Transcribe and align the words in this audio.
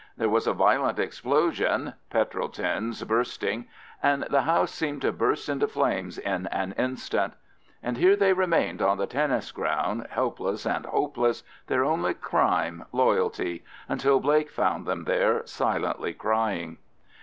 There 0.17 0.29
was 0.29 0.47
a 0.47 0.53
violent 0.53 0.97
explosion 0.97 1.93
(petrol 2.09 2.49
tins 2.49 3.03
bursting), 3.03 3.67
and 4.01 4.23
the 4.31 4.41
house 4.41 4.71
seemed 4.71 5.03
to 5.03 5.11
burst 5.11 5.47
into 5.47 5.67
flames 5.67 6.17
in 6.17 6.47
an 6.47 6.71
instant. 6.75 7.35
And 7.83 7.97
here 7.97 8.15
they 8.15 8.33
remained 8.33 8.81
on 8.81 8.97
the 8.97 9.05
tennis 9.05 9.51
ground, 9.51 10.07
helpless 10.09 10.65
and 10.65 10.87
hopeless, 10.87 11.43
their 11.67 11.85
only 11.85 12.15
crime 12.15 12.83
Loyalty, 12.91 13.63
until 13.87 14.19
Blake 14.19 14.49
found 14.49 14.87
them 14.87 15.03
there, 15.03 15.45
silently 15.45 16.13
crying. 16.15 16.77